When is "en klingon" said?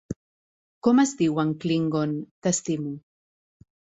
1.43-2.17